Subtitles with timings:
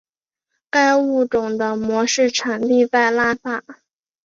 [0.71, 3.63] 该物种的模式产地在拉萨。